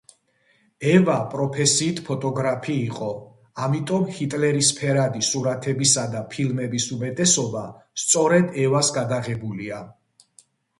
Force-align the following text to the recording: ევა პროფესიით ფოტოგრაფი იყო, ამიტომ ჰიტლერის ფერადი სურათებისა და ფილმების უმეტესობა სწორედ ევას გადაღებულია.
ევა 0.91 1.17
პროფესიით 1.33 2.01
ფოტოგრაფი 2.07 2.77
იყო, 2.85 3.09
ამიტომ 3.67 4.09
ჰიტლერის 4.17 4.73
ფერადი 4.81 5.23
სურათებისა 5.29 6.07
და 6.17 6.25
ფილმების 6.33 6.89
უმეტესობა 6.99 7.65
სწორედ 8.07 8.61
ევას 8.67 8.93
გადაღებულია. 8.99 9.81